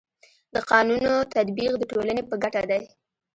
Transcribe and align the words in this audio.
د 0.53 0.55
قانونو 0.71 1.13
تطبیق 1.33 1.73
د 1.77 1.83
ټولني 1.91 2.21
په 2.29 2.35
ګټه 2.43 2.63
دی. 2.71 2.81